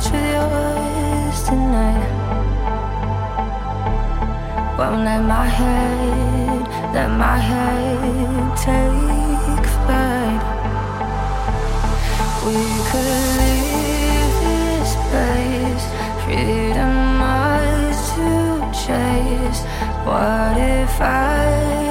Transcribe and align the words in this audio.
touch 0.00 0.12
with 0.12 0.32
yours 0.32 1.42
tonight. 1.44 2.10
Won't 4.78 5.04
let 5.04 5.22
my 5.22 5.46
head, 5.46 6.94
let 6.94 7.10
my 7.10 7.38
head 7.38 8.56
take 8.56 9.66
flight. 9.76 10.42
We 12.44 12.60
could 12.88 13.26
leave 13.40 14.34
this 14.44 14.90
place, 15.08 15.84
freedom 16.24 16.92
much 17.18 17.98
to 18.14 18.30
chase. 18.72 19.62
What 20.04 20.56
if 20.56 21.00
I? 21.00 21.89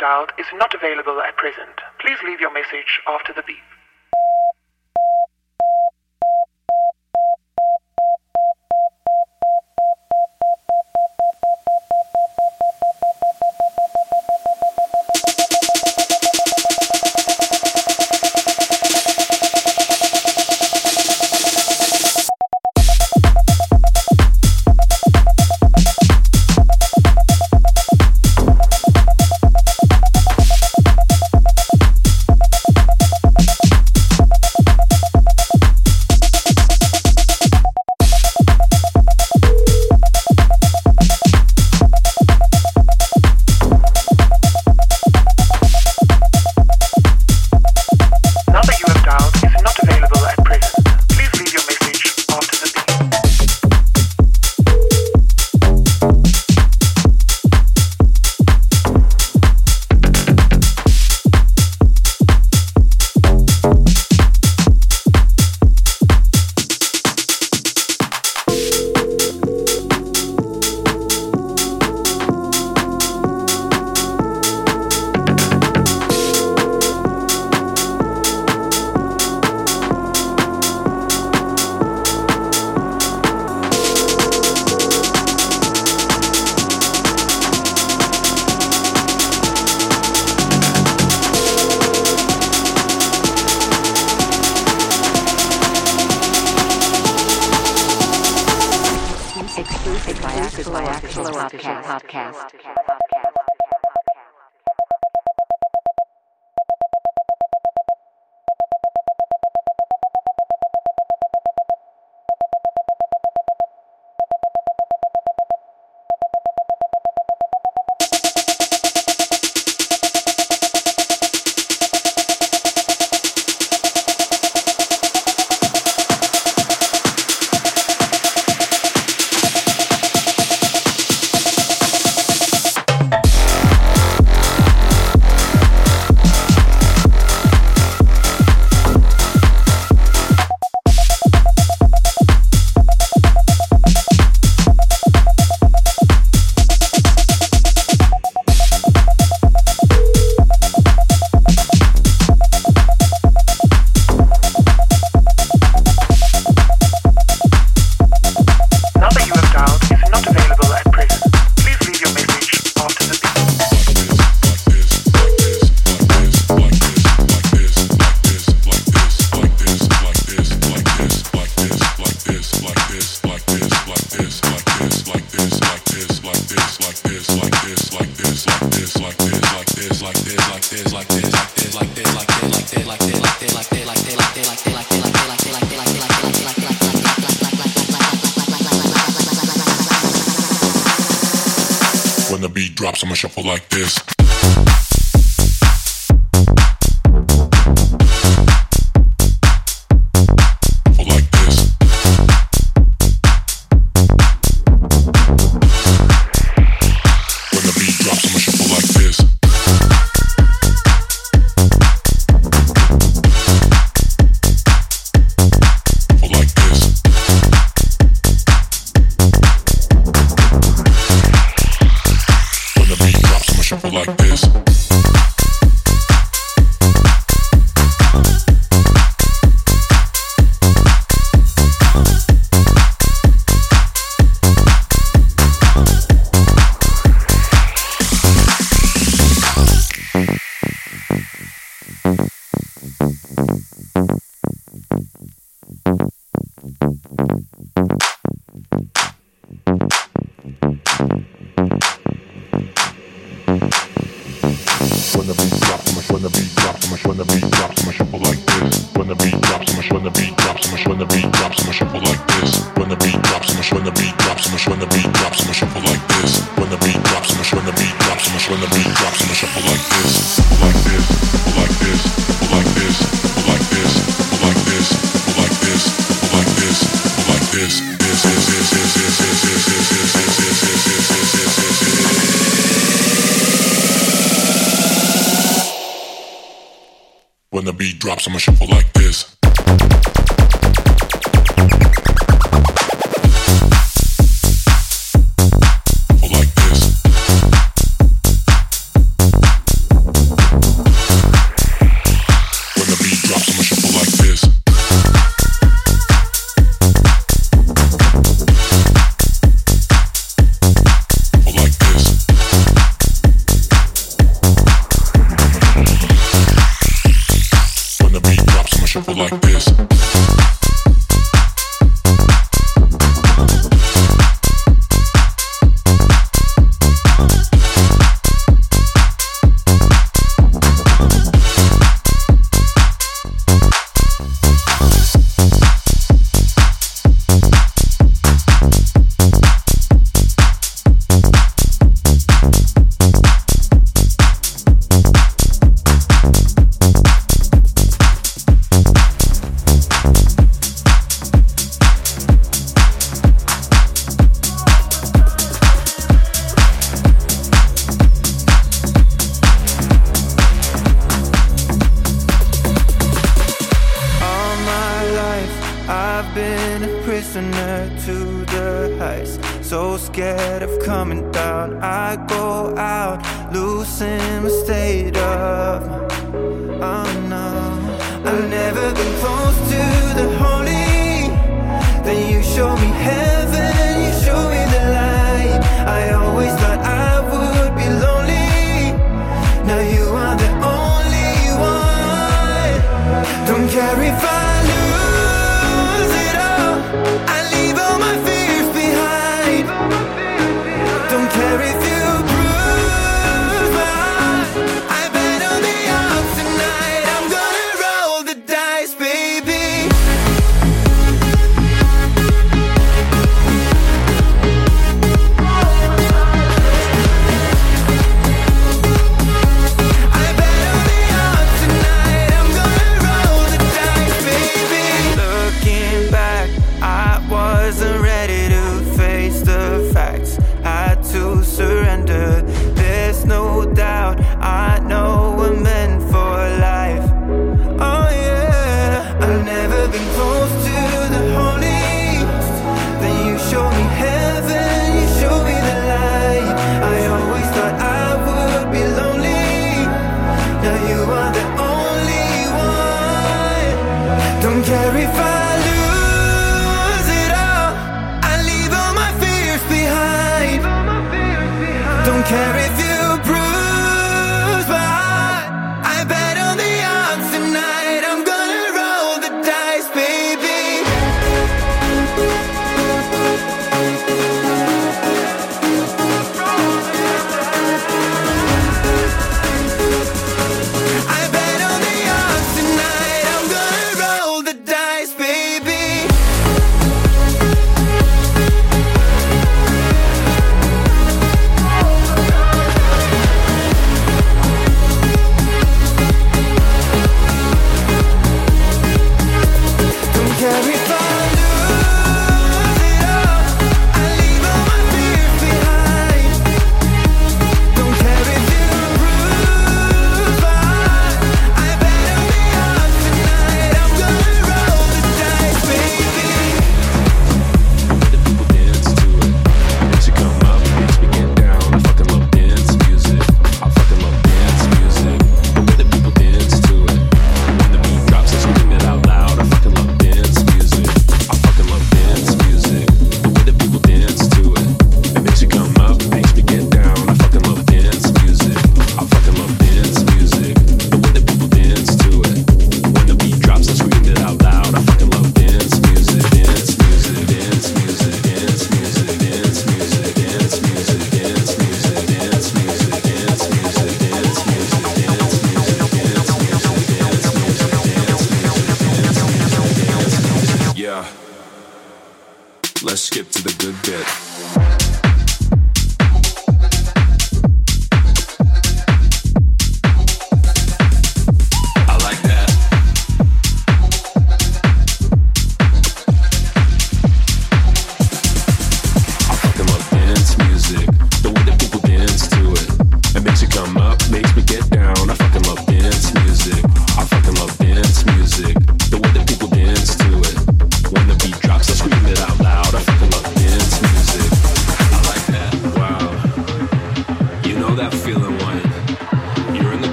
dialed 0.00 0.32
is 0.38 0.46
not 0.54 0.74
available 0.74 1.20
at 1.20 1.36
present. 1.36 1.76
Please 2.00 2.16
leave 2.24 2.40
your 2.40 2.52
message 2.52 3.00
after 3.06 3.32
the 3.32 3.42
beep. 3.46 3.60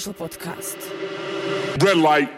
Official 0.00 0.14
podcast. 0.14 1.82
Red 1.82 1.98
light. 1.98 2.29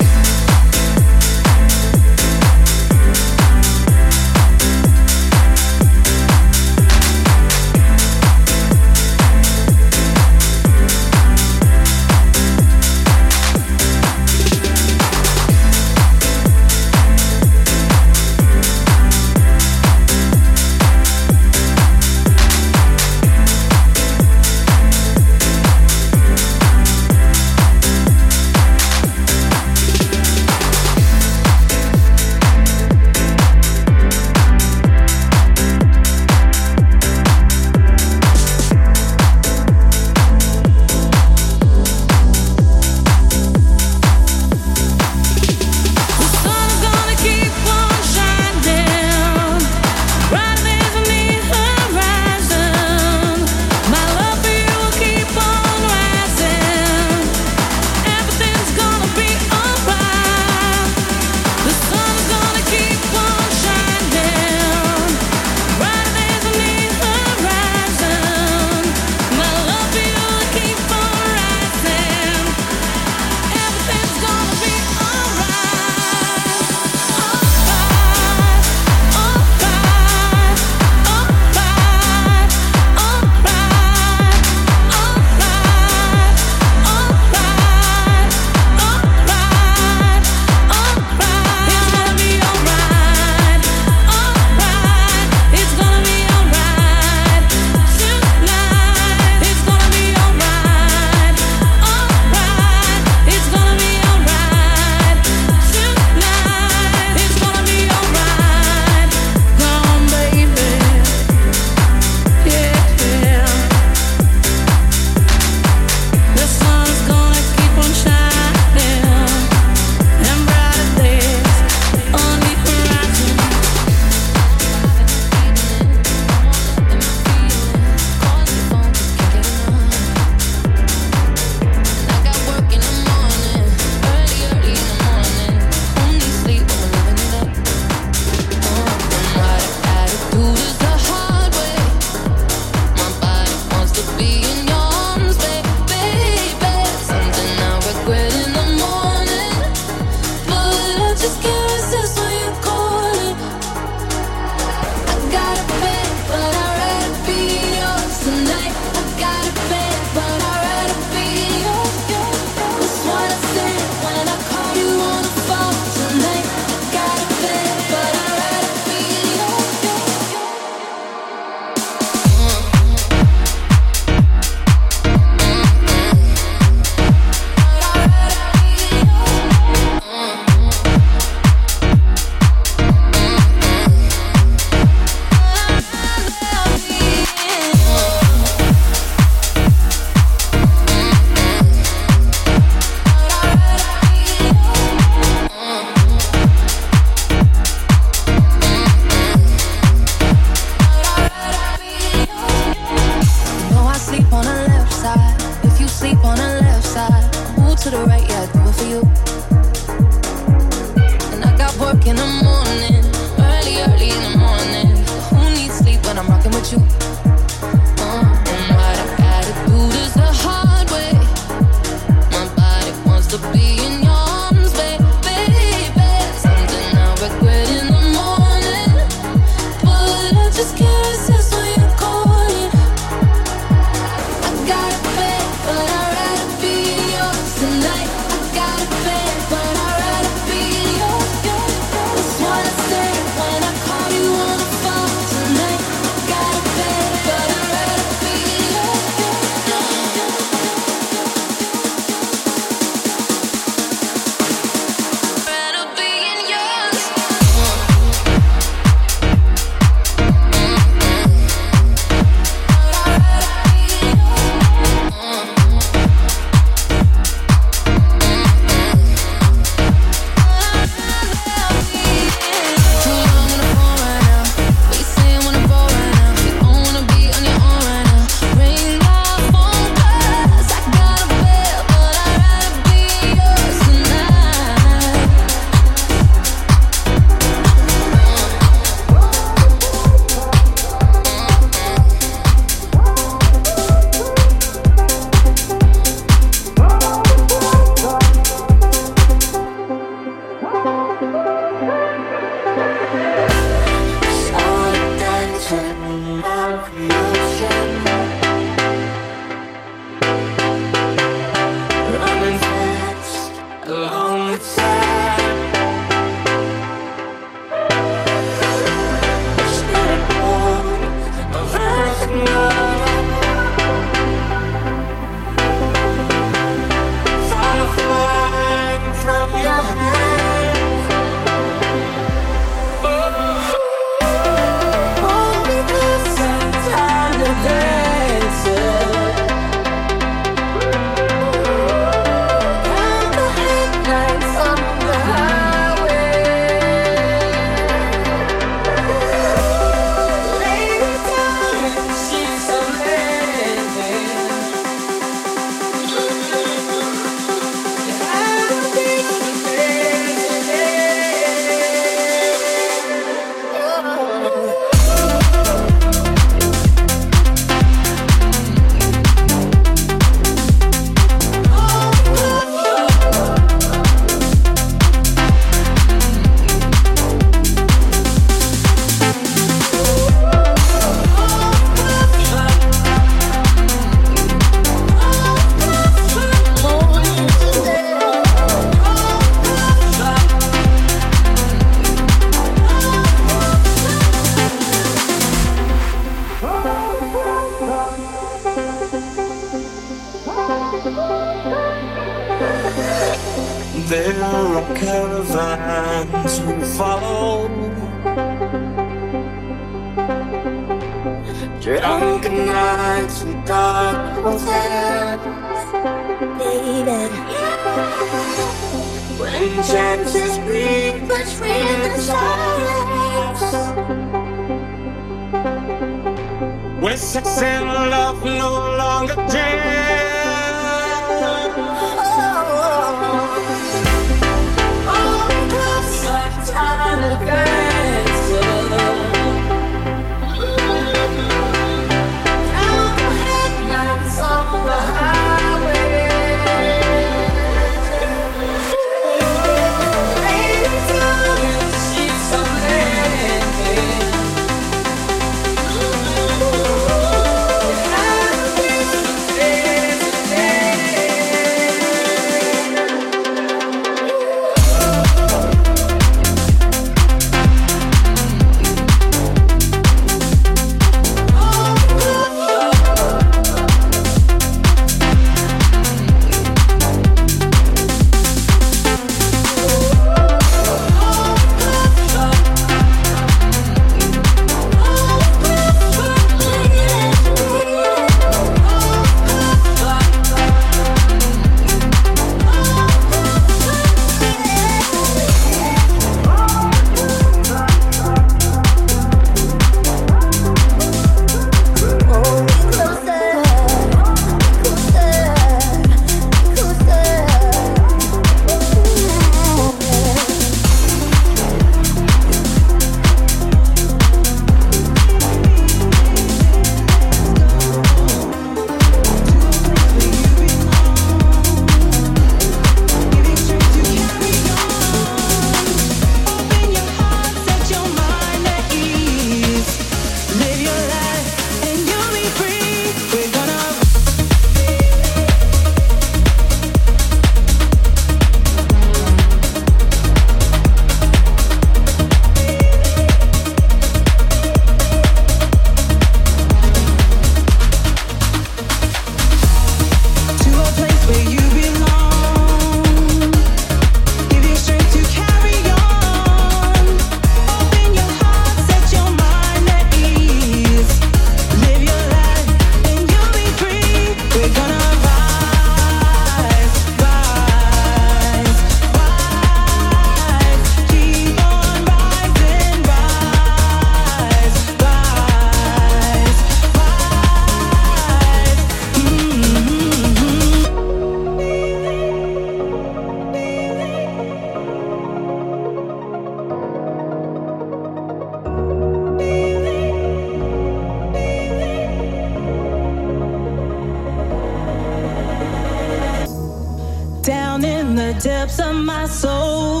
depths 598.43 598.79
of 598.79 598.95
my 598.95 599.25
soul. 599.27 600.00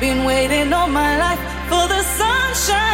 Been 0.00 0.24
waiting 0.24 0.72
all 0.72 0.88
my 0.88 1.16
life 1.18 1.38
for 1.68 1.86
the 1.86 2.02
sunshine. 2.02 2.93